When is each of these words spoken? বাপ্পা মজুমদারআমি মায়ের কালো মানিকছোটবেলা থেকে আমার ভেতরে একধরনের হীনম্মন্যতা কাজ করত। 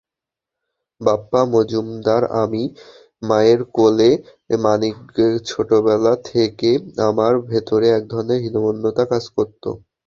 বাপ্পা 1.01 1.41
মজুমদারআমি 1.51 2.63
মায়ের 3.21 3.61
কালো 3.75 4.09
মানিকছোটবেলা 4.59 6.13
থেকে 6.25 6.69
আমার 7.09 7.33
ভেতরে 7.49 7.87
একধরনের 7.91 8.39
হীনম্মন্যতা 8.43 9.03
কাজ 9.11 9.23
করত। 9.35 9.63